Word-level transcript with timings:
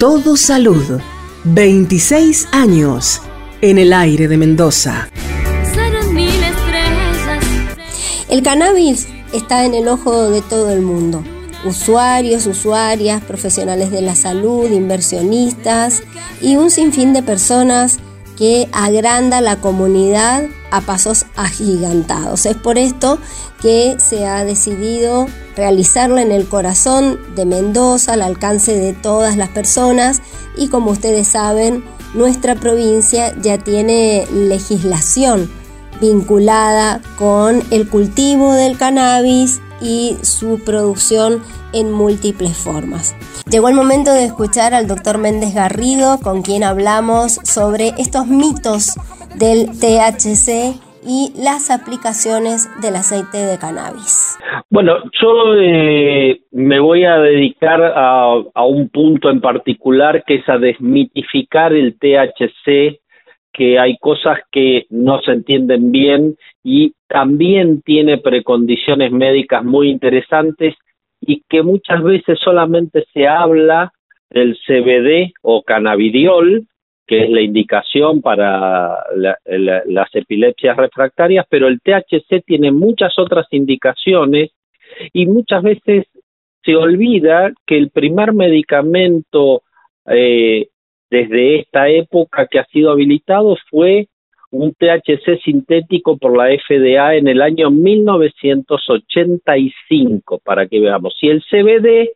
Todo 0.00 0.36
Salud. 0.36 1.00
26 1.42 2.50
años 2.52 3.20
en 3.60 3.78
el 3.78 3.92
aire 3.92 4.28
de 4.28 4.36
Mendoza. 4.36 5.08
El 8.28 8.44
cannabis 8.44 9.08
está 9.32 9.64
en 9.64 9.74
el 9.74 9.88
ojo 9.88 10.30
de 10.30 10.40
todo 10.40 10.70
el 10.70 10.82
mundo. 10.82 11.24
Usuarios, 11.64 12.46
usuarias, 12.46 13.24
profesionales 13.24 13.90
de 13.90 14.02
la 14.02 14.14
salud, 14.14 14.70
inversionistas 14.70 16.04
y 16.40 16.54
un 16.54 16.70
sinfín 16.70 17.12
de 17.12 17.24
personas 17.24 17.98
que 18.38 18.68
agranda 18.72 19.40
la 19.40 19.56
comunidad 19.56 20.44
a 20.70 20.80
pasos 20.80 21.26
agigantados. 21.34 22.46
Es 22.46 22.56
por 22.56 22.78
esto 22.78 23.18
que 23.60 23.96
se 23.98 24.26
ha 24.26 24.44
decidido 24.44 25.26
realizarlo 25.56 26.18
en 26.18 26.30
el 26.30 26.48
corazón 26.48 27.18
de 27.34 27.44
Mendoza, 27.44 28.12
al 28.12 28.22
alcance 28.22 28.78
de 28.78 28.92
todas 28.92 29.36
las 29.36 29.48
personas 29.48 30.22
y 30.56 30.68
como 30.68 30.92
ustedes 30.92 31.26
saben, 31.26 31.84
nuestra 32.14 32.54
provincia 32.54 33.34
ya 33.42 33.58
tiene 33.58 34.26
legislación 34.32 35.50
vinculada 36.00 37.02
con 37.18 37.62
el 37.72 37.88
cultivo 37.88 38.52
del 38.52 38.78
cannabis 38.78 39.60
y 39.80 40.16
su 40.22 40.64
producción 40.64 41.42
en 41.72 41.92
múltiples 41.92 42.56
formas. 42.56 43.14
Llegó 43.50 43.68
el 43.68 43.74
momento 43.74 44.12
de 44.12 44.24
escuchar 44.24 44.74
al 44.74 44.86
doctor 44.86 45.18
Méndez 45.18 45.54
Garrido, 45.54 46.18
con 46.22 46.42
quien 46.42 46.64
hablamos 46.64 47.34
sobre 47.44 47.88
estos 47.98 48.26
mitos 48.26 48.94
del 49.36 49.68
THC 49.70 50.76
y 51.06 51.32
las 51.40 51.70
aplicaciones 51.70 52.68
del 52.82 52.96
aceite 52.96 53.38
de 53.38 53.58
cannabis. 53.58 54.38
Bueno, 54.68 54.96
yo 55.20 55.54
eh, 55.56 56.40
me 56.50 56.80
voy 56.80 57.04
a 57.04 57.18
dedicar 57.18 57.80
a, 57.82 58.34
a, 58.54 58.64
un 58.66 58.88
punto 58.90 59.30
en 59.30 59.40
particular 59.40 60.24
que 60.26 60.36
es 60.36 60.48
a 60.48 60.58
desmitificar 60.58 61.72
el 61.72 61.96
THC, 61.98 63.00
que 63.52 63.78
hay 63.78 63.96
cosas 63.98 64.38
que 64.52 64.86
no 64.90 65.20
se 65.22 65.32
entienden 65.32 65.90
bien 65.90 66.36
y 66.70 66.92
también 67.06 67.80
tiene 67.80 68.18
precondiciones 68.18 69.10
médicas 69.10 69.64
muy 69.64 69.88
interesantes 69.88 70.74
y 71.18 71.42
que 71.48 71.62
muchas 71.62 72.02
veces 72.02 72.38
solamente 72.44 73.06
se 73.14 73.26
habla 73.26 73.90
del 74.28 74.54
CBD 74.66 75.32
o 75.40 75.62
cannabidiol, 75.62 76.66
que 77.06 77.24
es 77.24 77.30
la 77.30 77.40
indicación 77.40 78.20
para 78.20 78.98
las 79.14 80.14
epilepsias 80.14 80.76
refractarias, 80.76 81.46
pero 81.48 81.68
el 81.68 81.80
THC 81.80 82.44
tiene 82.44 82.70
muchas 82.70 83.18
otras 83.18 83.46
indicaciones 83.50 84.50
y 85.14 85.24
muchas 85.24 85.62
veces 85.62 86.04
se 86.62 86.76
olvida 86.76 87.50
que 87.66 87.78
el 87.78 87.88
primer 87.88 88.34
medicamento 88.34 89.62
eh, 90.04 90.68
desde 91.10 91.60
esta 91.60 91.88
época 91.88 92.46
que 92.46 92.58
ha 92.58 92.66
sido 92.66 92.90
habilitado 92.90 93.56
fue 93.70 94.08
un 94.50 94.72
THC 94.72 95.38
sintético 95.44 96.16
por 96.16 96.34
la 96.36 96.46
FDA 96.46 97.14
en 97.16 97.28
el 97.28 97.42
año 97.42 97.70
1985, 97.70 100.40
para 100.44 100.66
que 100.66 100.80
veamos. 100.80 101.14
Y 101.20 101.28
el 101.28 101.42
CBD 101.42 102.12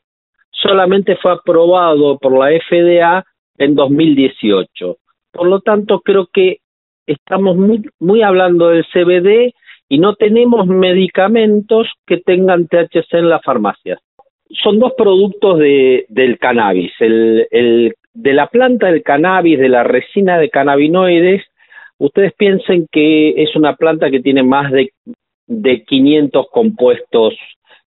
solamente 0.51 1.17
fue 1.17 1.33
aprobado 1.33 2.17
por 2.19 2.39
la 2.39 2.49
FDA 2.59 3.23
en 3.59 3.75
2018. 3.75 4.97
Por 5.33 5.47
lo 5.47 5.61
tanto, 5.61 6.01
creo 6.01 6.29
que 6.33 6.61
estamos 7.07 7.57
muy, 7.57 7.83
muy 7.99 8.23
hablando 8.23 8.69
del 8.69 8.87
CBD 8.87 9.53
y 9.89 9.99
no 9.99 10.15
tenemos 10.15 10.67
medicamentos 10.67 11.89
que 12.07 12.19
tengan 12.19 12.67
THC 12.67 13.15
en 13.15 13.29
las 13.29 13.43
farmacias. 13.43 13.99
Son 14.63 14.79
dos 14.79 14.93
productos 14.97 15.59
de, 15.59 16.07
del 16.09 16.39
cannabis, 16.39 16.93
el, 17.01 17.49
el, 17.51 17.95
de 18.15 18.35
la 18.35 18.47
planta 18.47 18.87
del 18.89 19.03
cannabis, 19.03 19.59
de 19.59 19.69
la 19.69 19.83
resina 19.83 20.39
de 20.39 20.51
cannabinoides, 20.51 21.43
ustedes 22.03 22.33
piensen 22.37 22.87
que 22.91 23.43
es 23.43 23.55
una 23.55 23.77
planta 23.77 24.11
que 24.11 24.21
tiene 24.21 24.43
más 24.43 24.73
de, 24.73 24.91
de 25.47 25.85
500 25.85 26.47
compuestos 26.51 27.35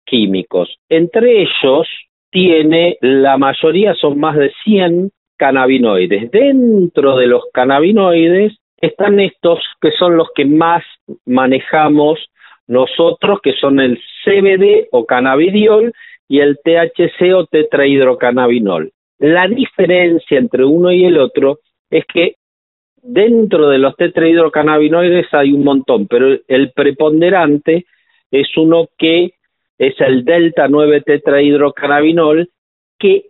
químicos. 0.04 0.68
Entre 0.88 1.42
ellos 1.42 1.86
tiene, 2.30 2.98
la 3.00 3.38
mayoría 3.38 3.94
son 3.94 4.18
más 4.18 4.36
de 4.36 4.52
100 4.64 5.10
cannabinoides. 5.36 6.30
Dentro 6.30 7.16
de 7.16 7.28
los 7.28 7.44
cannabinoides 7.52 8.56
están 8.78 9.20
estos 9.20 9.60
que 9.80 9.92
son 9.92 10.16
los 10.16 10.28
que 10.34 10.44
más 10.44 10.82
manejamos 11.24 12.18
nosotros, 12.66 13.40
que 13.42 13.52
son 13.54 13.78
el 13.78 14.00
CBD 14.24 14.88
o 14.90 15.06
cannabidiol 15.06 15.92
y 16.28 16.40
el 16.40 16.58
THC 16.64 17.34
o 17.34 17.46
tetrahidrocannabinol. 17.46 18.90
La 19.18 19.46
diferencia 19.46 20.38
entre 20.38 20.64
uno 20.64 20.90
y 20.90 21.04
el 21.04 21.18
otro 21.18 21.60
es 21.90 22.04
que 22.06 22.34
dentro 23.02 23.68
de 23.68 23.78
los 23.78 23.96
tetrahidrocannabinoides 23.96 25.32
hay 25.32 25.52
un 25.52 25.64
montón, 25.64 26.06
pero 26.06 26.38
el 26.46 26.72
preponderante 26.72 27.86
es 28.30 28.56
uno 28.56 28.88
que 28.98 29.34
es 29.78 29.94
el 30.00 30.24
delta 30.24 30.68
9 30.68 31.02
tetrahidrocannabinol 31.02 32.48
que 32.98 33.26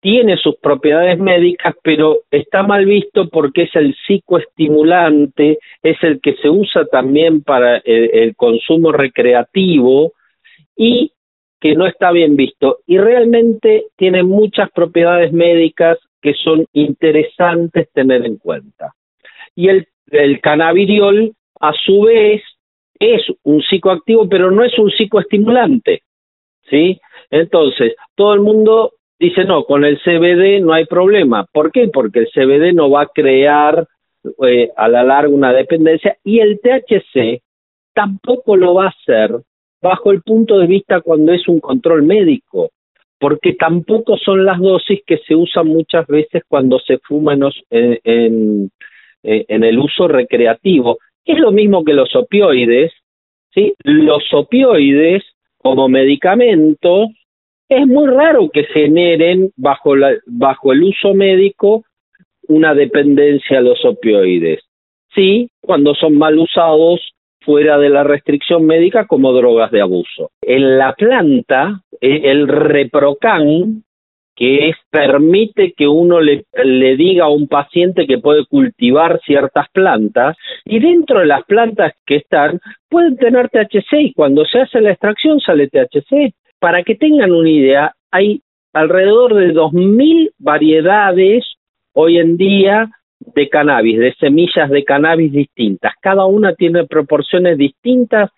tiene 0.00 0.36
sus 0.36 0.56
propiedades 0.56 1.18
médicas, 1.18 1.74
pero 1.82 2.18
está 2.30 2.62
mal 2.62 2.84
visto 2.86 3.28
porque 3.28 3.62
es 3.62 3.74
el 3.74 3.96
psicoestimulante, 4.06 5.58
es 5.82 5.96
el 6.02 6.20
que 6.20 6.34
se 6.36 6.48
usa 6.48 6.86
también 6.86 7.42
para 7.42 7.78
el, 7.78 8.10
el 8.12 8.36
consumo 8.36 8.92
recreativo 8.92 10.12
y 10.76 11.12
que 11.60 11.74
no 11.74 11.86
está 11.86 12.12
bien 12.12 12.36
visto. 12.36 12.78
Y 12.86 12.98
realmente 12.98 13.86
tiene 13.96 14.22
muchas 14.22 14.70
propiedades 14.70 15.32
médicas 15.32 15.98
que 16.20 16.34
son 16.34 16.66
interesantes 16.72 17.88
tener 17.92 18.26
en 18.26 18.36
cuenta. 18.36 18.95
Y 19.56 19.68
el, 19.68 19.88
el 20.12 20.40
cannabidiol, 20.40 21.32
a 21.60 21.72
su 21.72 22.02
vez, 22.02 22.42
es 23.00 23.22
un 23.42 23.60
psicoactivo, 23.62 24.28
pero 24.28 24.52
no 24.52 24.62
es 24.62 24.78
un 24.78 24.90
psicoestimulante. 24.90 26.02
¿Sí? 26.70 27.00
Entonces, 27.30 27.96
todo 28.14 28.34
el 28.34 28.40
mundo 28.40 28.92
dice, 29.18 29.44
no, 29.44 29.64
con 29.64 29.84
el 29.84 29.98
CBD 29.98 30.60
no 30.60 30.72
hay 30.72 30.84
problema. 30.84 31.46
¿Por 31.52 31.72
qué? 31.72 31.88
Porque 31.88 32.20
el 32.20 32.28
CBD 32.28 32.72
no 32.72 32.90
va 32.90 33.02
a 33.02 33.10
crear 33.12 33.86
eh, 34.46 34.70
a 34.76 34.88
la 34.88 35.02
larga 35.02 35.32
una 35.32 35.52
dependencia 35.52 36.16
y 36.24 36.40
el 36.40 36.60
THC 36.60 37.42
tampoco 37.94 38.56
lo 38.56 38.74
va 38.74 38.86
a 38.86 38.88
hacer 38.88 39.40
bajo 39.80 40.10
el 40.10 40.22
punto 40.22 40.58
de 40.58 40.66
vista 40.66 41.00
cuando 41.00 41.32
es 41.32 41.46
un 41.48 41.60
control 41.60 42.02
médico 42.02 42.70
porque 43.18 43.54
tampoco 43.54 44.16
son 44.18 44.44
las 44.44 44.58
dosis 44.60 45.00
que 45.06 45.18
se 45.18 45.34
usan 45.34 45.68
muchas 45.68 46.06
veces 46.06 46.42
cuando 46.48 46.78
se 46.80 46.98
fuma 46.98 47.34
en, 47.34 48.00
en, 48.04 48.70
en 49.22 49.64
el 49.64 49.78
uso 49.78 50.08
recreativo. 50.08 50.98
Es 51.24 51.38
lo 51.38 51.50
mismo 51.50 51.84
que 51.84 51.92
los 51.92 52.14
opioides, 52.14 52.92
¿sí? 53.52 53.74
Los 53.82 54.22
opioides 54.32 55.24
como 55.58 55.88
medicamentos 55.88 57.08
es 57.68 57.86
muy 57.86 58.06
raro 58.06 58.48
que 58.52 58.64
generen 58.64 59.50
bajo, 59.56 59.96
la, 59.96 60.14
bajo 60.26 60.72
el 60.72 60.84
uso 60.84 61.14
médico 61.14 61.84
una 62.48 62.74
dependencia 62.74 63.58
a 63.58 63.62
los 63.62 63.84
opioides. 63.84 64.60
Sí, 65.14 65.50
cuando 65.60 65.94
son 65.94 66.16
mal 66.16 66.38
usados 66.38 67.00
fuera 67.40 67.78
de 67.78 67.88
la 67.88 68.04
restricción 68.04 68.66
médica 68.66 69.06
como 69.06 69.32
drogas 69.32 69.70
de 69.70 69.80
abuso. 69.80 70.30
En 70.42 70.78
la 70.78 70.92
planta, 70.94 71.80
eh, 72.00 72.22
el 72.24 72.48
reprocan, 72.48 73.82
que 74.36 74.72
permite 74.90 75.72
que 75.74 75.88
uno 75.88 76.20
le, 76.20 76.44
le, 76.62 76.96
diga 76.96 77.24
a 77.24 77.30
un 77.30 77.48
paciente 77.48 78.06
que 78.06 78.18
puede 78.18 78.44
cultivar 78.44 79.18
ciertas 79.24 79.66
plantas 79.72 80.36
y 80.66 80.78
dentro 80.78 81.20
de 81.20 81.26
las 81.26 81.42
plantas 81.44 81.94
que 82.04 82.16
están 82.16 82.60
pueden 82.88 83.16
tener 83.16 83.48
THC 83.48 83.92
y 84.00 84.12
cuando 84.12 84.44
se 84.44 84.60
hace 84.60 84.82
la 84.82 84.90
extracción 84.90 85.40
sale 85.40 85.68
THC. 85.68 86.34
Para 86.58 86.82
que 86.82 86.94
tengan 86.94 87.32
una 87.32 87.48
idea, 87.48 87.92
hay 88.10 88.42
alrededor 88.74 89.34
de 89.34 89.54
2.000 89.54 90.32
variedades 90.38 91.44
hoy 91.94 92.18
en 92.18 92.36
día 92.36 92.90
de 93.18 93.48
cannabis, 93.48 93.98
de 93.98 94.14
semillas 94.14 94.68
de 94.68 94.84
cannabis 94.84 95.32
distintas. 95.32 95.94
Cada 96.00 96.26
una 96.26 96.54
tiene 96.54 96.84
proporciones 96.86 97.56
distintas 97.56 98.30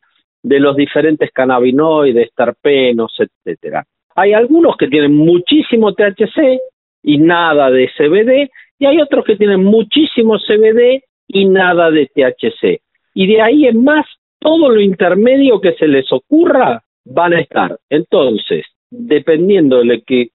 de 0.43 0.61
los 0.61 0.77
diferentes 0.77 1.31
cannabinoides, 1.33 2.31
terpenos, 2.35 3.17
etcétera. 3.19 3.85
Hay 4.19 4.33
algunos 4.33 4.77
que 4.77 4.89
tienen 4.89 5.15
muchísimo 5.15 5.95
THC 5.95 6.59
y 7.05 7.19
nada 7.19 7.71
de 7.71 7.89
CBD, 7.97 8.51
y 8.77 8.87
hay 8.87 9.01
otros 9.01 9.25
que 9.25 9.37
tienen 9.37 9.63
muchísimo 9.63 10.39
CBD 10.39 11.05
y 11.29 11.45
nada 11.45 11.93
de 11.93 12.07
THC. 12.07 12.81
Y 13.15 13.27
de 13.29 13.41
ahí 13.41 13.67
en 13.67 13.85
más, 13.85 14.07
todo 14.41 14.71
lo 14.71 14.81
intermedio 14.81 15.61
que 15.61 15.75
se 15.75 15.87
les 15.87 16.13
ocurra 16.13 16.83
van 17.05 17.33
a 17.35 17.41
estar. 17.41 17.79
Entonces, 17.89 18.67
dependiendo 18.91 19.85
de, 19.85 20.03
que, 20.03 20.31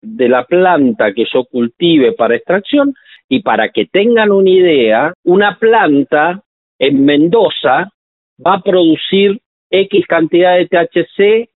de 0.00 0.28
la 0.28 0.44
planta 0.44 1.12
que 1.12 1.24
yo 1.32 1.44
cultive 1.44 2.12
para 2.12 2.36
extracción, 2.36 2.94
y 3.28 3.42
para 3.42 3.70
que 3.70 3.86
tengan 3.86 4.30
una 4.30 4.50
idea, 4.50 5.14
una 5.24 5.58
planta 5.58 6.40
en 6.78 7.04
Mendoza 7.04 7.90
va 8.44 8.54
a 8.54 8.62
producir 8.62 9.40
X 9.70 10.06
cantidad 10.06 10.56
de 10.56 10.68
THC 10.68 11.48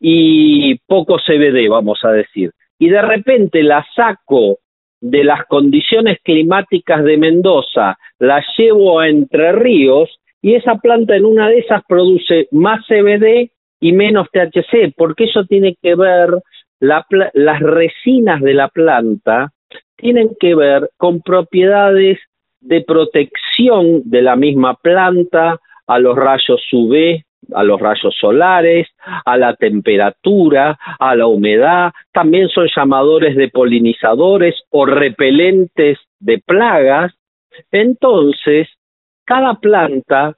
y 0.00 0.76
poco 0.86 1.18
CBD, 1.18 1.68
vamos 1.68 2.00
a 2.04 2.10
decir. 2.10 2.52
y 2.78 2.88
de 2.88 3.02
repente 3.02 3.62
la 3.62 3.84
saco 3.96 4.58
de 5.00 5.24
las 5.24 5.46
condiciones 5.46 6.18
climáticas 6.22 7.04
de 7.04 7.16
Mendoza, 7.16 7.96
la 8.18 8.44
llevo 8.56 9.00
a 9.00 9.08
Entre 9.08 9.52
Ríos 9.52 10.10
y 10.42 10.54
esa 10.54 10.76
planta 10.76 11.16
en 11.16 11.24
una 11.24 11.48
de 11.48 11.58
esas 11.58 11.82
produce 11.88 12.48
más 12.52 12.84
CBD 12.86 13.50
y 13.80 13.92
menos 13.92 14.28
THC, 14.32 14.92
porque 14.96 15.24
eso 15.24 15.44
tiene 15.44 15.76
que 15.80 15.94
ver, 15.94 16.30
la, 16.80 17.06
las 17.34 17.60
resinas 17.60 18.40
de 18.40 18.54
la 18.54 18.68
planta 18.68 19.52
tienen 19.96 20.30
que 20.38 20.54
ver 20.54 20.90
con 20.96 21.20
propiedades 21.20 22.18
de 22.60 22.82
protección 22.82 24.02
de 24.04 24.22
la 24.22 24.36
misma 24.36 24.74
planta 24.74 25.58
a 25.86 25.98
los 25.98 26.16
rayos 26.16 26.60
UV, 26.72 27.22
a 27.54 27.64
los 27.64 27.80
rayos 27.80 28.14
solares, 28.20 28.88
a 29.24 29.36
la 29.36 29.54
temperatura, 29.54 30.78
a 30.98 31.16
la 31.16 31.26
humedad, 31.26 31.92
también 32.12 32.48
son 32.48 32.68
llamadores 32.74 33.36
de 33.36 33.48
polinizadores 33.48 34.54
o 34.70 34.86
repelentes 34.86 35.98
de 36.20 36.42
plagas. 36.44 37.12
Entonces, 37.72 38.68
cada 39.24 39.54
planta 39.54 40.36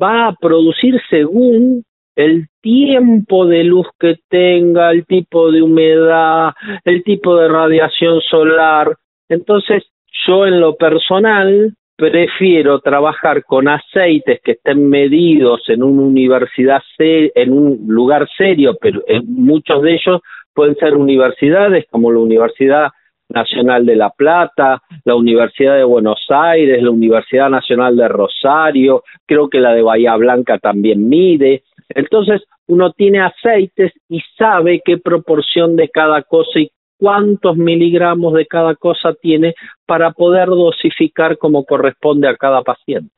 va 0.00 0.28
a 0.28 0.34
producir 0.34 1.00
según 1.10 1.84
el 2.16 2.46
tiempo 2.60 3.46
de 3.46 3.64
luz 3.64 3.86
que 3.98 4.16
tenga, 4.28 4.90
el 4.90 5.06
tipo 5.06 5.50
de 5.50 5.62
humedad, 5.62 6.52
el 6.84 7.02
tipo 7.02 7.36
de 7.36 7.48
radiación 7.48 8.20
solar. 8.20 8.96
Entonces, 9.28 9.84
yo 10.26 10.46
en 10.46 10.60
lo 10.60 10.76
personal 10.76 11.74
prefiero 12.10 12.80
trabajar 12.80 13.44
con 13.44 13.68
aceites 13.68 14.40
que 14.42 14.52
estén 14.52 14.88
medidos 14.88 15.62
en 15.68 15.84
una 15.84 16.02
universidad, 16.02 16.82
en 16.98 17.52
un 17.52 17.84
lugar 17.86 18.28
serio, 18.36 18.76
pero 18.80 19.04
muchos 19.24 19.82
de 19.82 19.94
ellos 19.94 20.20
pueden 20.52 20.74
ser 20.74 20.96
universidades 20.96 21.86
como 21.88 22.10
la 22.10 22.18
Universidad 22.18 22.88
Nacional 23.28 23.86
de 23.86 23.94
La 23.94 24.10
Plata, 24.10 24.82
la 25.04 25.14
Universidad 25.14 25.76
de 25.76 25.84
Buenos 25.84 26.26
Aires, 26.28 26.82
la 26.82 26.90
Universidad 26.90 27.48
Nacional 27.48 27.96
de 27.96 28.08
Rosario, 28.08 29.04
creo 29.24 29.48
que 29.48 29.60
la 29.60 29.72
de 29.72 29.82
Bahía 29.82 30.16
Blanca 30.16 30.58
también 30.58 31.08
mide. 31.08 31.62
Entonces, 31.88 32.42
uno 32.66 32.90
tiene 32.94 33.20
aceites 33.20 33.92
y 34.08 34.20
sabe 34.36 34.82
qué 34.84 34.98
proporción 34.98 35.76
de 35.76 35.88
cada 35.88 36.22
cosa 36.22 36.58
y 36.58 36.68
cuántos 37.02 37.56
miligramos 37.56 38.32
de 38.34 38.46
cada 38.46 38.76
cosa 38.76 39.12
tiene 39.20 39.54
para 39.86 40.12
poder 40.12 40.46
dosificar 40.46 41.36
como 41.36 41.64
corresponde 41.64 42.28
a 42.28 42.36
cada 42.36 42.62
paciente. 42.62 43.10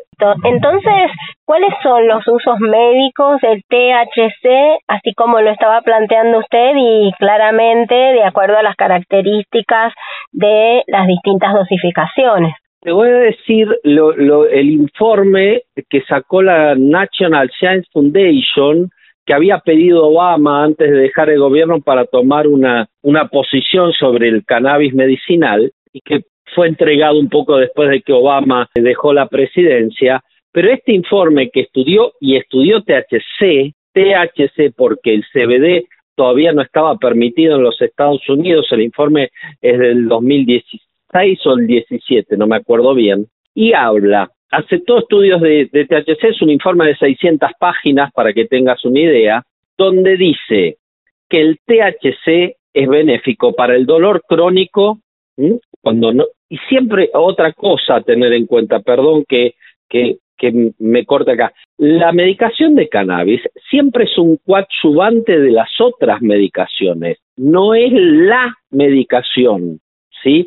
Entonces, 0.42 1.10
¿cuáles 1.44 1.68
son 1.82 2.08
los 2.08 2.26
usos 2.26 2.58
médicos 2.60 3.42
del 3.42 3.62
THC, 3.68 4.80
así 4.88 5.12
como 5.14 5.42
lo 5.42 5.50
estaba 5.50 5.82
planteando 5.82 6.38
usted 6.38 6.72
y 6.78 7.12
claramente 7.18 7.94
de 7.94 8.24
acuerdo 8.24 8.56
a 8.56 8.62
las 8.62 8.74
características 8.76 9.92
de 10.32 10.82
las 10.86 11.06
distintas 11.06 11.52
dosificaciones? 11.52 12.54
Te 12.80 12.90
voy 12.90 13.08
a 13.08 13.18
decir 13.18 13.68
el 13.82 14.70
informe 14.70 15.60
que 15.90 16.00
sacó 16.08 16.40
la 16.40 16.74
National 16.74 17.50
Science 17.58 17.88
Foundation 17.92 18.88
que 19.26 19.34
había 19.34 19.58
pedido 19.58 20.06
Obama 20.06 20.64
antes 20.64 20.90
de 20.90 20.96
dejar 20.96 21.30
el 21.30 21.40
gobierno 21.40 21.80
para 21.80 22.04
tomar 22.04 22.46
una, 22.46 22.88
una 23.02 23.28
posición 23.28 23.92
sobre 23.92 24.28
el 24.28 24.44
cannabis 24.44 24.94
medicinal 24.94 25.72
y 25.92 26.00
que 26.00 26.24
fue 26.54 26.68
entregado 26.68 27.18
un 27.18 27.28
poco 27.28 27.56
después 27.56 27.90
de 27.90 28.02
que 28.02 28.12
Obama 28.12 28.68
dejó 28.74 29.12
la 29.12 29.28
presidencia, 29.28 30.22
pero 30.52 30.70
este 30.70 30.92
informe 30.92 31.50
que 31.50 31.62
estudió 31.62 32.12
y 32.20 32.36
estudió 32.36 32.82
THC, 32.82 33.74
THC 33.92 34.72
porque 34.76 35.14
el 35.14 35.24
CBD 35.32 35.86
todavía 36.14 36.52
no 36.52 36.62
estaba 36.62 36.96
permitido 36.96 37.56
en 37.56 37.62
los 37.62 37.80
Estados 37.80 38.28
Unidos, 38.28 38.66
el 38.70 38.82
informe 38.82 39.30
es 39.60 39.78
del 39.78 40.06
2016 40.06 41.46
o 41.46 41.54
el 41.54 41.66
17, 41.66 42.36
no 42.36 42.46
me 42.46 42.56
acuerdo 42.56 42.94
bien, 42.94 43.26
y 43.54 43.72
habla 43.72 44.30
aceptó 44.54 44.98
estudios 44.98 45.40
de, 45.40 45.68
THC, 45.72 46.24
es 46.24 46.42
un 46.42 46.50
informe 46.50 46.86
de 46.86 46.96
600 46.96 47.50
páginas 47.58 48.12
para 48.12 48.32
que 48.32 48.46
tengas 48.46 48.84
una 48.84 49.00
idea, 49.00 49.42
donde 49.76 50.16
dice 50.16 50.78
que 51.28 51.40
el 51.40 51.58
THC 51.64 52.56
es 52.72 52.88
benéfico 52.88 53.54
para 53.54 53.74
el 53.74 53.86
dolor 53.86 54.22
crónico, 54.26 54.98
cuando 55.80 56.12
no, 56.12 56.24
y 56.48 56.58
siempre 56.68 57.10
otra 57.12 57.52
cosa 57.52 57.96
a 57.96 58.02
tener 58.02 58.32
en 58.32 58.46
cuenta, 58.46 58.80
perdón 58.80 59.24
que, 59.28 59.54
me 60.78 61.06
corte 61.06 61.32
acá, 61.32 61.52
la 61.78 62.12
medicación 62.12 62.74
de 62.74 62.88
cannabis 62.88 63.40
siempre 63.70 64.04
es 64.04 64.18
un 64.18 64.38
coadyuvante 64.44 65.40
de 65.40 65.50
las 65.50 65.70
otras 65.80 66.20
medicaciones, 66.20 67.18
no 67.36 67.74
es 67.74 67.92
la 67.92 68.54
medicación, 68.70 69.80
¿sí? 70.22 70.46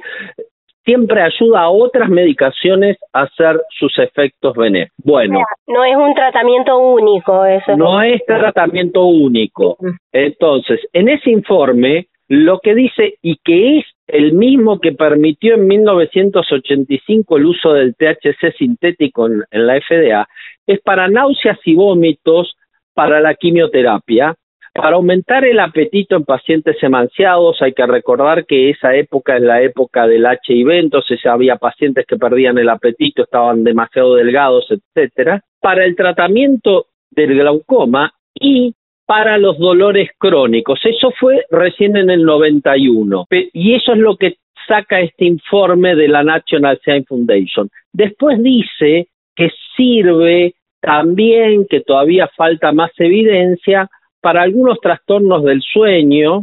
Siempre 0.88 1.22
ayuda 1.22 1.64
a 1.64 1.70
otras 1.70 2.08
medicaciones 2.08 2.98
a 3.12 3.24
hacer 3.24 3.60
sus 3.78 4.00
efectos 4.00 4.56
benéficos. 4.56 4.96
Bueno. 5.04 5.42
No 5.68 5.84
es 5.84 5.98
un 5.98 6.14
tratamiento 6.14 6.78
único 6.78 7.44
eso. 7.44 7.76
No 7.76 8.02
es 8.02 8.24
tratamiento 8.26 9.04
único. 9.04 9.78
Entonces, 10.14 10.80
en 10.94 11.10
ese 11.10 11.30
informe, 11.30 12.08
lo 12.30 12.60
que 12.60 12.74
dice, 12.74 13.16
y 13.22 13.36
que 13.44 13.80
es 13.80 13.86
el 14.08 14.32
mismo 14.32 14.80
que 14.80 14.94
permitió 14.94 15.56
en 15.56 15.68
1985 15.68 17.36
el 17.38 17.46
uso 17.48 17.74
del 17.74 17.94
THC 17.94 18.56
sintético 18.58 19.28
en 19.28 19.44
la 19.52 19.82
FDA, 19.82 20.26
es 20.66 20.80
para 20.80 21.10
náuseas 21.10 21.60
y 21.66 21.76
vómitos 21.76 22.56
para 22.94 23.20
la 23.20 23.36
quimioterapia, 23.36 24.36
para 24.78 24.96
aumentar 24.96 25.44
el 25.44 25.60
apetito 25.60 26.16
en 26.16 26.24
pacientes 26.24 26.78
emanciados, 26.84 27.60
hay 27.64 27.74
que 27.74 27.86
recordar 27.88 28.46
que 28.46 28.70
esa 28.70 28.96
época 28.96 29.36
es 29.38 29.42
la 29.42 29.60
época 29.64 30.06
del 30.06 30.24
HIV, 30.24 30.70
entonces 30.70 31.26
había 31.26 31.56
pacientes 31.56 32.06
que 32.06 32.16
perdían 32.16 32.60
el 32.60 32.70
apetito, 32.70 33.24
estaban 33.24 33.64
demasiado 33.64 34.14
delgados, 34.14 34.68
etcétera. 34.70 35.42
Para 35.60 35.84
el 35.84 35.96
tratamiento 35.96 36.86
del 37.10 37.34
glaucoma 37.36 38.14
y 38.36 38.76
para 39.08 39.40
los 39.40 39.58
dolores 39.58 40.12
crónicos. 40.20 40.80
Eso 40.84 41.12
fue 41.20 41.46
recién 41.50 41.98
en 41.98 42.12
el 42.12 42.24
91. 42.24 43.26
Y 43.54 43.74
eso 43.74 43.94
es 43.94 43.98
lo 43.98 44.16
que 44.16 44.36
saca 44.68 45.00
este 45.00 45.26
informe 45.26 45.96
de 45.96 46.08
la 46.08 46.24
National 46.24 46.80
Science 46.84 47.08
Foundation. 47.08 47.70
Después 47.92 48.44
dice 48.44 49.08
que 49.36 49.50
sirve 49.76 50.54
también, 50.82 51.66
que 51.68 51.82
todavía 51.82 52.30
falta 52.36 52.72
más 52.74 52.92
evidencia, 53.00 53.90
para 54.28 54.42
algunos 54.42 54.82
trastornos 54.82 55.42
del 55.46 55.62
sueño 55.62 56.42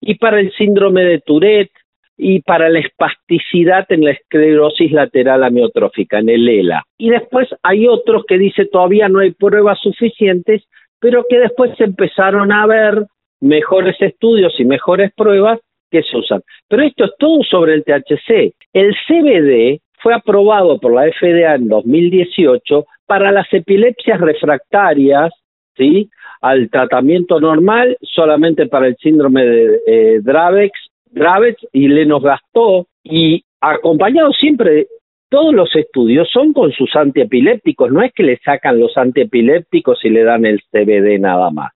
y 0.00 0.14
para 0.14 0.38
el 0.38 0.52
síndrome 0.52 1.02
de 1.02 1.18
Tourette 1.18 1.72
y 2.16 2.40
para 2.42 2.68
la 2.68 2.78
espasticidad 2.78 3.84
en 3.88 4.04
la 4.04 4.12
esclerosis 4.12 4.92
lateral 4.92 5.42
amiotrófica, 5.42 6.20
en 6.20 6.28
el 6.28 6.48
ELA. 6.48 6.84
Y 6.96 7.10
después 7.10 7.48
hay 7.64 7.88
otros 7.88 8.22
que 8.28 8.38
dice 8.38 8.66
todavía 8.66 9.08
no 9.08 9.18
hay 9.18 9.32
pruebas 9.32 9.76
suficientes, 9.82 10.62
pero 11.00 11.24
que 11.28 11.40
después 11.40 11.72
se 11.76 11.82
empezaron 11.82 12.52
a 12.52 12.64
ver 12.64 13.06
mejores 13.40 14.00
estudios 14.00 14.54
y 14.60 14.64
mejores 14.64 15.10
pruebas 15.16 15.58
que 15.90 16.04
se 16.04 16.18
usan. 16.18 16.42
Pero 16.68 16.84
esto 16.84 17.06
es 17.06 17.10
todo 17.18 17.42
sobre 17.42 17.74
el 17.74 17.82
THC. 17.82 18.54
El 18.72 18.94
CBD 19.08 19.80
fue 20.00 20.14
aprobado 20.14 20.78
por 20.78 20.94
la 20.94 21.10
FDA 21.10 21.56
en 21.56 21.66
2018 21.66 22.86
para 23.04 23.32
las 23.32 23.52
epilepsias 23.52 24.20
refractarias, 24.20 25.32
¿sí? 25.76 26.10
al 26.40 26.70
tratamiento 26.70 27.40
normal 27.40 27.96
solamente 28.02 28.66
para 28.66 28.86
el 28.86 28.96
síndrome 28.96 29.44
de 29.44 29.80
eh, 29.86 30.20
Dravex, 30.22 30.72
Dravex 31.06 31.66
y 31.72 31.88
Lennox-Gastaut 31.88 32.86
y 33.04 33.42
acompañado 33.60 34.32
siempre 34.32 34.86
todos 35.28 35.52
los 35.52 35.74
estudios 35.74 36.28
son 36.32 36.52
con 36.52 36.70
sus 36.72 36.94
antiepilépticos, 36.94 37.90
no 37.90 38.02
es 38.02 38.12
que 38.12 38.22
le 38.22 38.38
sacan 38.38 38.78
los 38.78 38.96
antiepilépticos 38.96 40.04
y 40.04 40.10
le 40.10 40.22
dan 40.22 40.46
el 40.46 40.60
CBD 40.70 41.18
nada 41.18 41.50
más. 41.50 41.72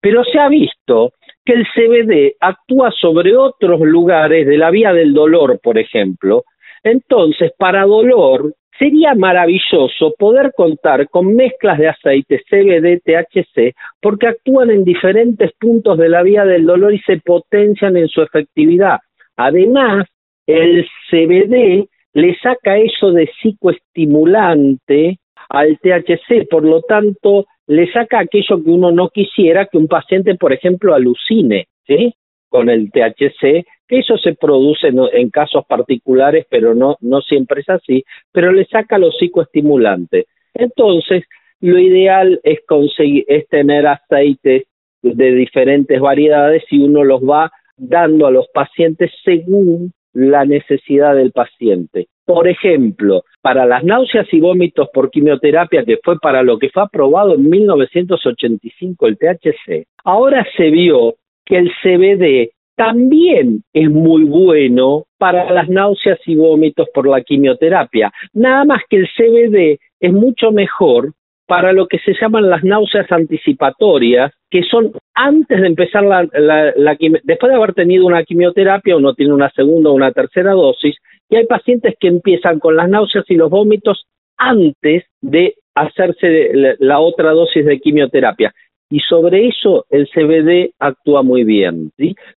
Pero 0.00 0.22
se 0.24 0.38
ha 0.38 0.48
visto 0.48 1.14
que 1.44 1.54
el 1.54 1.66
CBD 1.74 2.36
actúa 2.40 2.90
sobre 2.90 3.36
otros 3.36 3.80
lugares 3.80 4.46
de 4.46 4.58
la 4.58 4.70
vía 4.70 4.92
del 4.92 5.14
dolor, 5.14 5.58
por 5.62 5.78
ejemplo. 5.78 6.44
Entonces, 6.82 7.52
para 7.58 7.84
dolor, 7.84 8.52
Sería 8.80 9.14
maravilloso 9.14 10.14
poder 10.18 10.52
contar 10.56 11.06
con 11.10 11.34
mezclas 11.34 11.76
de 11.76 11.88
aceite 11.88 12.42
CBD, 12.48 13.02
THC, 13.04 13.74
porque 14.00 14.28
actúan 14.28 14.70
en 14.70 14.84
diferentes 14.84 15.52
puntos 15.60 15.98
de 15.98 16.08
la 16.08 16.22
vía 16.22 16.46
del 16.46 16.64
dolor 16.64 16.94
y 16.94 16.98
se 17.00 17.18
potencian 17.18 17.98
en 17.98 18.08
su 18.08 18.22
efectividad. 18.22 19.00
Además, 19.36 20.06
el 20.46 20.88
CBD 21.10 21.90
le 22.14 22.38
saca 22.42 22.78
eso 22.78 23.12
de 23.12 23.30
psicoestimulante 23.42 25.18
al 25.50 25.78
THC, 25.78 26.48
por 26.48 26.64
lo 26.64 26.80
tanto, 26.80 27.44
le 27.66 27.92
saca 27.92 28.20
aquello 28.20 28.64
que 28.64 28.70
uno 28.70 28.92
no 28.92 29.10
quisiera 29.10 29.66
que 29.66 29.76
un 29.76 29.88
paciente, 29.88 30.36
por 30.36 30.54
ejemplo, 30.54 30.94
alucine, 30.94 31.66
¿sí? 31.86 32.14
Con 32.50 32.68
el 32.68 32.90
THC 32.90 33.64
eso 33.90 34.16
se 34.18 34.34
produce 34.34 34.88
en, 34.88 35.30
casos 35.30 35.64
particulares, 35.66 36.46
pero 36.48 36.74
no, 36.74 36.96
no 37.00 37.20
siempre 37.22 37.62
es 37.62 37.68
así, 37.68 38.04
pero 38.32 38.52
le 38.52 38.64
saca 38.66 38.98
los 38.98 39.16
psicoestimulantes. 39.18 40.26
Entonces, 40.54 41.24
lo 41.60 41.78
ideal 41.78 42.40
es 42.44 42.60
conseguir, 42.66 43.24
es 43.26 43.48
tener 43.48 43.86
aceites 43.86 44.64
de 45.02 45.32
diferentes 45.32 46.00
variedades 46.00 46.62
y 46.70 46.82
uno 46.84 47.02
los 47.02 47.20
va 47.22 47.50
dando 47.76 48.26
a 48.26 48.30
los 48.30 48.46
pacientes 48.54 49.10
según 49.24 49.92
la 50.12 50.44
necesidad 50.44 51.16
del 51.16 51.32
paciente. 51.32 52.06
Por 52.24 52.46
ejemplo, 52.46 53.24
para 53.40 53.66
las 53.66 53.82
náuseas 53.82 54.26
y 54.32 54.40
vómitos 54.40 54.88
por 54.92 55.10
quimioterapia, 55.10 55.84
que 55.84 55.98
fue 56.02 56.16
para 56.20 56.44
lo 56.44 56.58
que 56.58 56.70
fue 56.70 56.84
aprobado 56.84 57.34
en 57.34 57.48
1985 57.48 59.06
el 59.08 59.18
THC, 59.18 59.86
ahora 60.04 60.46
se 60.56 60.70
vio 60.70 61.16
que 61.50 61.58
el 61.58 61.70
CBD 61.82 62.52
también 62.76 63.62
es 63.74 63.90
muy 63.90 64.24
bueno 64.24 65.04
para 65.18 65.50
las 65.50 65.68
náuseas 65.68 66.18
y 66.24 66.36
vómitos 66.36 66.88
por 66.94 67.06
la 67.06 67.20
quimioterapia. 67.20 68.10
Nada 68.32 68.64
más 68.64 68.82
que 68.88 68.96
el 68.96 69.08
CBD 69.08 69.78
es 70.00 70.12
mucho 70.12 70.50
mejor 70.52 71.12
para 71.46 71.72
lo 71.72 71.88
que 71.88 71.98
se 71.98 72.14
llaman 72.18 72.48
las 72.48 72.62
náuseas 72.62 73.10
anticipatorias, 73.10 74.32
que 74.48 74.62
son 74.62 74.92
antes 75.14 75.60
de 75.60 75.66
empezar 75.66 76.04
la, 76.04 76.26
la, 76.32 76.96
después 77.24 77.50
de 77.50 77.56
haber 77.56 77.74
tenido 77.74 78.06
una 78.06 78.22
quimioterapia, 78.22 78.96
uno 78.96 79.14
tiene 79.14 79.34
una 79.34 79.50
segunda 79.50 79.90
o 79.90 79.94
una 79.94 80.12
tercera 80.12 80.52
dosis, 80.52 80.96
y 81.28 81.36
hay 81.36 81.46
pacientes 81.46 81.96
que 81.98 82.06
empiezan 82.06 82.60
con 82.60 82.76
las 82.76 82.88
náuseas 82.88 83.24
y 83.28 83.34
los 83.34 83.50
vómitos 83.50 84.06
antes 84.38 85.04
de 85.20 85.54
hacerse 85.74 86.76
la 86.78 87.00
otra 87.00 87.32
dosis 87.32 87.66
de 87.66 87.80
quimioterapia. 87.80 88.54
Y 88.90 89.00
sobre 89.00 89.48
eso 89.48 89.86
el 89.88 90.08
CBD 90.08 90.74
actúa 90.78 91.22
muy 91.22 91.44
bien. 91.44 91.92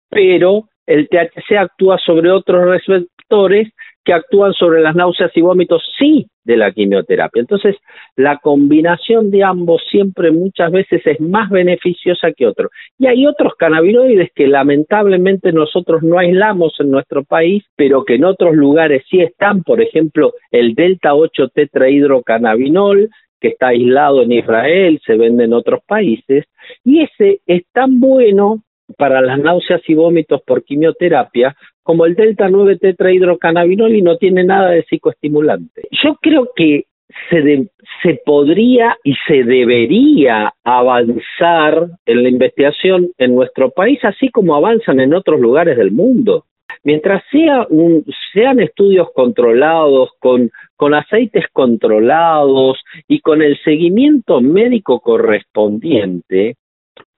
Pero 0.10 0.66
el 0.86 1.08
THC 1.10 1.58
actúa 1.58 1.98
sobre 1.98 2.30
otros 2.30 2.66
receptores 2.66 3.70
que 4.06 4.14
actúan 4.14 4.54
sobre 4.54 4.82
las 4.82 4.96
náuseas 4.96 5.32
y 5.36 5.42
vómitos 5.42 5.82
sí 5.98 6.28
de 6.44 6.58
la 6.58 6.72
quimioterapia. 6.72 7.40
Entonces, 7.40 7.78
la 8.18 8.38
combinación 8.38 9.32
de 9.32 9.44
ambos 9.44 9.82
siempre 9.90 10.32
muchas 10.32 10.72
veces 10.72 11.02
es 11.06 11.22
más 11.22 11.50
beneficiosa 11.50 12.34
que 12.36 12.46
otro. 12.46 12.70
Y 13.00 13.08
hay 13.08 13.26
otros 13.26 13.54
cannabinoides 13.58 14.30
que 14.36 14.48
lamentablemente 14.48 15.54
nosotros 15.54 16.04
no 16.04 16.20
aislamos 16.20 16.74
en 16.80 16.92
nuestro 16.92 17.24
país, 17.24 17.64
pero 17.78 18.04
que 18.04 18.16
en 18.16 18.26
otros 18.26 18.56
lugares 18.56 19.04
sí 19.10 19.22
están, 19.22 19.64
por 19.64 19.82
ejemplo, 19.82 20.34
el 20.52 20.76
delta 20.76 21.16
8 21.16 21.48
tetrahidrocannabinol, 21.54 23.10
que 23.44 23.50
está 23.50 23.68
aislado 23.68 24.24
en 24.24 24.32
Israel, 24.32 25.02
se 25.06 25.18
vende 25.18 25.44
en 25.44 25.52
otros 25.52 25.82
países, 25.86 26.46
y 26.86 27.02
ese 27.02 27.42
es 27.46 27.64
tan 27.74 28.00
bueno 28.00 28.64
para 28.98 29.20
las 29.22 29.38
náuseas 29.38 29.82
y 29.86 29.96
vómitos 29.96 30.42
por 30.48 30.64
quimioterapia 30.64 31.54
como 31.84 32.06
el 32.06 32.16
delta 32.16 32.48
9 32.48 32.78
tetrahidrocannabinol 32.78 33.94
y 33.96 34.02
no 34.02 34.16
tiene 34.16 34.46
nada 34.46 34.70
de 34.70 34.84
psicoestimulante. 34.84 35.90
Yo 35.92 36.16
creo 36.22 36.52
que 36.56 36.86
se, 37.30 37.68
se 38.02 38.22
podría 38.26 38.96
y 39.04 39.14
se 39.28 39.44
debería 39.44 40.54
avanzar 40.64 41.88
en 42.06 42.24
la 42.24 42.30
investigación 42.30 43.10
en 43.18 43.36
nuestro 43.36 43.72
país, 43.72 44.00
así 44.04 44.30
como 44.30 44.56
avanzan 44.56 45.02
en 45.02 45.14
otros 45.14 45.42
lugares 45.42 45.76
del 45.76 45.92
mundo. 45.92 46.46
Mientras 46.84 47.24
sea 47.32 47.66
un, 47.70 48.06
sean 48.34 48.60
estudios 48.60 49.08
controlados, 49.14 50.10
con, 50.20 50.52
con 50.76 50.94
aceites 50.94 51.46
controlados 51.54 52.78
y 53.08 53.20
con 53.22 53.42
el 53.42 53.58
seguimiento 53.64 54.42
médico 54.42 55.00
correspondiente, 55.00 56.56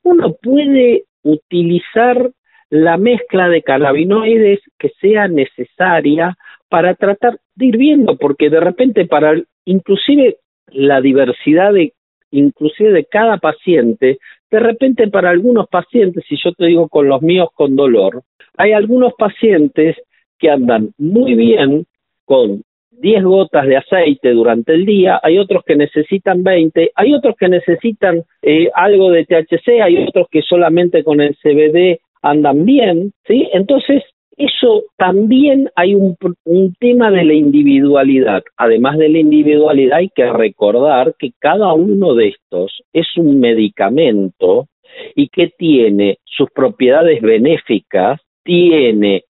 uno 0.04 0.36
puede 0.42 1.06
utilizar 1.24 2.32
la 2.70 2.98
mezcla 2.98 3.50
de 3.50 3.64
cannabinoides 3.64 4.60
que 4.78 4.90
sea 5.02 5.28
necesaria 5.28 6.36
para 6.70 6.94
tratar 6.94 7.40
de 7.56 7.66
ir 7.66 7.78
viendo, 7.78 8.18
porque 8.18 8.50
de 8.50 8.60
repente 8.60 9.06
para 9.06 9.42
inclusive 9.66 10.38
la 10.68 11.02
diversidad 11.02 11.74
de 11.74 11.94
inclusive 12.32 12.92
de 12.92 13.06
cada 13.06 13.38
paciente, 13.38 14.20
de 14.52 14.60
repente 14.60 15.08
para 15.08 15.30
algunos 15.30 15.68
pacientes, 15.70 16.24
si 16.28 16.36
yo 16.44 16.52
te 16.54 16.66
digo 16.66 16.90
con 16.90 17.08
los 17.08 17.22
míos 17.22 17.50
con 17.54 17.76
dolor, 17.76 18.24
hay 18.58 18.74
algunos 18.74 19.14
pacientes 19.14 19.96
que 20.40 20.50
andan 20.50 20.92
muy 20.98 21.36
bien 21.36 21.86
con 22.26 22.64
10 22.92 23.24
gotas 23.24 23.68
de 23.68 23.78
aceite 23.78 24.32
durante 24.32 24.74
el 24.74 24.86
día, 24.86 25.20
hay 25.22 25.38
otros 25.38 25.64
que 25.66 25.76
necesitan 25.76 26.44
20, 26.44 26.92
hay 26.96 27.14
otros 27.14 27.36
que 27.38 27.50
necesitan 27.50 28.24
eh, 28.42 28.70
algo 28.74 29.12
de 29.12 29.26
THC, 29.26 29.82
hay 29.82 30.06
otros 30.08 30.28
que 30.32 30.42
solamente 30.42 31.04
con 31.04 31.20
el 31.22 31.36
CBD 31.36 32.00
andan 32.22 32.66
bien, 32.66 33.12
¿sí? 33.28 33.50
Entonces, 33.54 34.04
eso 34.38 34.84
también 34.98 35.70
hay 35.76 35.96
un, 35.96 36.18
un, 36.44 36.74
tema 36.80 37.10
de 37.10 37.24
la 37.24 37.34
individualidad. 37.34 38.44
Además 38.58 38.98
de 38.98 39.10
la 39.10 39.20
individualidad, 39.20 39.98
hay 39.98 40.10
que 40.10 40.30
recordar 40.32 41.16
que 41.18 41.32
cada 41.40 41.74
uno 41.74 42.16
de 42.16 42.30
estos 42.30 42.82
es 42.92 43.08
un 43.18 43.40
medicamento 43.40 44.68
y 45.16 45.30
que 45.30 45.52
tiene 45.58 46.18
sus 46.26 46.50
propiedades 46.52 47.22
benéficas, 47.22 48.20
tiene 48.46 49.24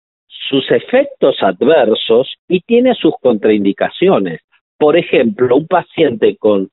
sus 0.49 0.69
efectos 0.71 1.37
adversos 1.41 2.35
y 2.49 2.59
tiene 2.61 2.93
sus 2.95 3.13
contraindicaciones. 3.21 4.41
Por 4.77 4.97
ejemplo, 4.97 5.55
un 5.55 5.67
paciente 5.67 6.35
con 6.37 6.69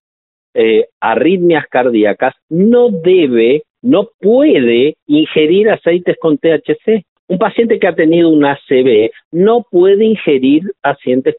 eh, 0.55 0.87
arritmias 1.01 1.67
cardíacas 1.71 2.35
no 2.49 2.89
debe, 2.91 3.63
no 3.83 4.09
puede 4.19 4.97
ingerir 5.07 5.71
aceites 5.71 6.17
con 6.21 6.39
THC. 6.39 7.05
Un 7.29 7.39
paciente 7.39 7.79
que 7.79 7.87
ha 7.87 7.95
tenido 7.95 8.29
una 8.29 8.53
ACV 8.53 9.11
no 9.31 9.65
puede 9.71 10.05
ingerir 10.05 10.63
aceites, 10.83 11.37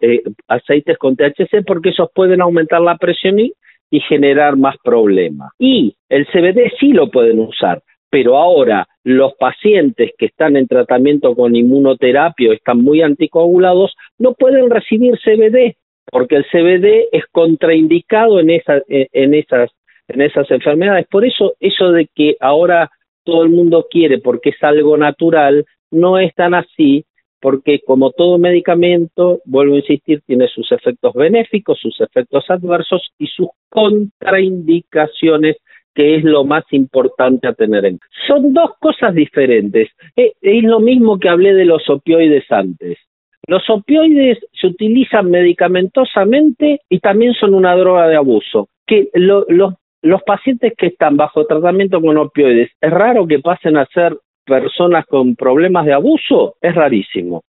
eh, 0.00 0.22
aceites 0.48 0.96
con 0.96 1.16
THC 1.16 1.62
porque 1.66 1.90
esos 1.90 2.08
pueden 2.14 2.40
aumentar 2.40 2.80
la 2.80 2.96
presión 2.96 3.38
y, 3.38 3.52
y 3.90 4.00
generar 4.00 4.56
más 4.56 4.76
problemas. 4.82 5.52
Y 5.58 5.94
el 6.08 6.26
CBD 6.26 6.72
sí 6.80 6.92
lo 6.92 7.10
pueden 7.10 7.40
usar, 7.40 7.82
pero 8.14 8.36
ahora 8.36 8.86
los 9.02 9.34
pacientes 9.34 10.12
que 10.16 10.26
están 10.26 10.56
en 10.56 10.68
tratamiento 10.68 11.34
con 11.34 11.56
inmunoterapia 11.56 12.48
o 12.48 12.52
están 12.52 12.80
muy 12.80 13.02
anticoagulados 13.02 13.92
no 14.18 14.34
pueden 14.34 14.70
recibir 14.70 15.18
CBD 15.18 15.74
porque 16.12 16.36
el 16.36 16.44
CBD 16.44 17.08
es 17.10 17.24
contraindicado 17.32 18.38
en 18.38 18.50
esas 18.50 18.84
en 18.86 19.34
esas 19.34 19.68
en 20.06 20.20
esas 20.20 20.48
enfermedades. 20.52 21.08
Por 21.10 21.24
eso 21.24 21.54
eso 21.58 21.90
de 21.90 22.06
que 22.14 22.36
ahora 22.38 22.88
todo 23.24 23.42
el 23.42 23.48
mundo 23.48 23.88
quiere 23.90 24.18
porque 24.18 24.50
es 24.50 24.62
algo 24.62 24.96
natural 24.96 25.64
no 25.90 26.16
es 26.16 26.32
tan 26.36 26.54
así 26.54 27.04
porque 27.40 27.80
como 27.84 28.12
todo 28.12 28.38
medicamento, 28.38 29.40
vuelvo 29.44 29.74
a 29.74 29.78
insistir, 29.78 30.22
tiene 30.24 30.46
sus 30.46 30.70
efectos 30.70 31.12
benéficos, 31.14 31.80
sus 31.80 32.00
efectos 32.00 32.44
adversos 32.48 33.10
y 33.18 33.26
sus 33.26 33.48
contraindicaciones 33.68 35.56
que 35.94 36.16
es 36.16 36.24
lo 36.24 36.44
más 36.44 36.64
importante 36.72 37.48
a 37.48 37.54
tener 37.54 37.84
en 37.84 37.98
cuenta. 37.98 38.16
Son 38.26 38.52
dos 38.52 38.72
cosas 38.80 39.14
diferentes. 39.14 39.90
Eh, 40.16 40.32
es 40.40 40.64
lo 40.64 40.80
mismo 40.80 41.18
que 41.18 41.28
hablé 41.28 41.54
de 41.54 41.64
los 41.64 41.88
opioides 41.88 42.50
antes. 42.50 42.98
Los 43.46 43.68
opioides 43.68 44.38
se 44.52 44.66
utilizan 44.66 45.30
medicamentosamente 45.30 46.80
y 46.88 46.98
también 47.00 47.34
son 47.34 47.54
una 47.54 47.76
droga 47.76 48.08
de 48.08 48.16
abuso. 48.16 48.68
Que 48.86 49.08
los 49.14 50.22
pacientes 50.24 50.72
que 50.76 50.86
están 50.86 51.16
bajo 51.16 51.46
tratamiento 51.46 52.00
con 52.00 52.16
opioides, 52.16 52.70
¿es 52.80 52.90
raro 52.90 53.26
que 53.26 53.40
pasen 53.40 53.76
a 53.76 53.86
ser 53.86 54.16
personas 54.44 55.06
con 55.06 55.36
problemas 55.36 55.86
de 55.86 55.92
abuso? 55.92 56.56
Es 56.60 56.74
rarísimo. 56.74 57.42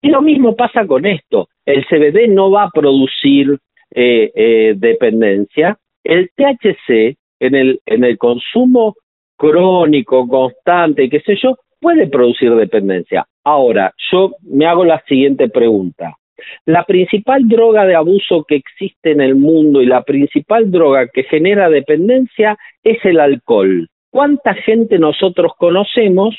Y 0.00 0.08
lo 0.08 0.22
mismo 0.22 0.56
pasa 0.56 0.86
con 0.86 1.06
esto. 1.06 1.48
El 1.64 1.84
CBD 1.86 2.28
no 2.28 2.50
va 2.50 2.64
a 2.64 2.70
producir 2.70 3.58
eh, 3.94 4.32
eh, 4.34 4.74
dependencia. 4.76 5.78
El 6.02 6.30
THC 6.34 7.16
en 7.40 7.54
el, 7.54 7.80
en 7.86 8.04
el 8.04 8.18
consumo 8.18 8.94
crónico, 9.36 10.26
constante, 10.26 11.08
qué 11.08 11.20
sé 11.20 11.36
yo, 11.42 11.56
puede 11.80 12.08
producir 12.08 12.54
dependencia. 12.54 13.26
Ahora, 13.44 13.92
yo 14.10 14.32
me 14.42 14.66
hago 14.66 14.84
la 14.84 15.02
siguiente 15.06 15.48
pregunta. 15.48 16.16
La 16.64 16.84
principal 16.84 17.48
droga 17.48 17.86
de 17.86 17.94
abuso 17.94 18.44
que 18.46 18.56
existe 18.56 19.12
en 19.12 19.20
el 19.20 19.36
mundo 19.36 19.80
y 19.80 19.86
la 19.86 20.02
principal 20.02 20.70
droga 20.70 21.08
que 21.08 21.24
genera 21.24 21.70
dependencia 21.70 22.56
es 22.82 22.98
el 23.04 23.20
alcohol. 23.20 23.88
¿Cuánta 24.10 24.54
gente 24.54 24.98
nosotros 24.98 25.52
conocemos 25.58 26.36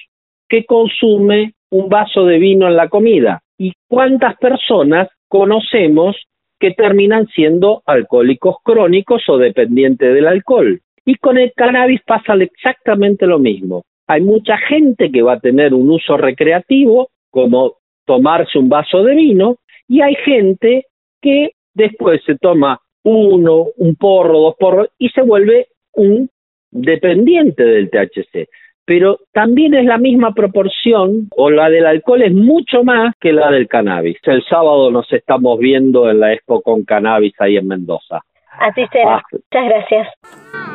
que 0.50 0.66
consume 0.66 1.54
un 1.70 1.90
vaso 1.90 2.26
de 2.26 2.38
vino 2.38 2.68
en 2.68 2.76
la 2.76 2.90
comida? 2.90 3.42
¿Y 3.58 3.74
cuántas 3.88 4.38
personas 4.38 5.10
conocemos 5.28 6.16
que 6.60 6.72
terminan 6.72 7.28
siendo 7.28 7.84
alcohólicos 7.86 8.58
crónicos 8.64 9.24
o 9.28 9.38
dependientes 9.38 10.14
del 10.14 10.28
alcohol? 10.28 10.80
Y 11.08 11.16
con 11.16 11.38
el 11.38 11.54
cannabis 11.56 12.02
pasa 12.06 12.34
exactamente 12.34 13.26
lo 13.26 13.40
mismo. 13.40 13.84
Hay 14.08 14.20
mucha 14.20 14.58
gente 14.58 15.10
que 15.10 15.22
va 15.22 15.34
a 15.34 15.40
tener 15.40 15.74
un 15.74 15.90
uso 15.90 16.18
recreativo, 16.18 17.08
como 17.32 17.76
tomarse 18.06 18.60
un 18.60 18.68
vaso 18.68 19.02
de 19.04 19.16
vino, 19.16 19.56
y 19.88 20.02
hay 20.02 20.16
gente 20.16 20.88
que 21.22 21.52
después 21.74 22.22
se 22.26 22.36
toma 22.36 22.82
uno, 23.06 23.68
un 23.78 23.96
porro, 23.96 24.40
dos 24.40 24.56
porros, 24.60 24.90
y 24.98 25.08
se 25.12 25.22
vuelve 25.22 25.68
un 25.94 26.30
dependiente 26.72 27.64
del 27.64 27.90
THC. 27.90 28.50
Pero 28.84 29.20
también 29.32 29.76
es 29.76 29.86
la 29.86 29.98
misma 29.98 30.34
proporción, 30.34 31.30
o 31.38 31.50
la 31.50 31.70
del 31.70 31.86
alcohol 31.86 32.22
es 32.22 32.34
mucho 32.34 32.84
más 32.84 33.16
que 33.22 33.32
la 33.32 33.50
del 33.50 33.70
cannabis. 33.70 34.18
El 34.24 34.44
sábado 34.44 34.92
nos 34.92 35.10
estamos 35.14 35.58
viendo 35.58 36.12
en 36.12 36.20
la 36.20 36.34
Expo 36.34 36.62
con 36.62 36.84
Cannabis 36.84 37.34
ahí 37.40 37.56
en 37.56 37.70
Mendoza. 37.70 38.20
Así 38.60 38.86
será. 38.92 39.20
Ah. 39.20 39.24
Muchas 39.32 39.66
gracias 39.70 40.67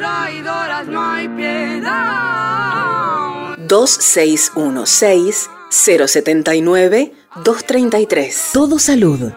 traidoras 0.00 0.86
no 0.86 1.02
hay 1.04 1.28
piedad. 1.28 1.90
2616 3.58 5.50
079 5.68 7.12
233. 7.44 8.50
Todo 8.52 8.78
salud. 8.78 9.32